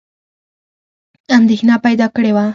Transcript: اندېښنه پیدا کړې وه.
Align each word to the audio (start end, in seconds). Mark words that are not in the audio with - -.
اندېښنه 1.37 1.75
پیدا 1.85 2.07
کړې 2.15 2.31
وه. 2.35 2.45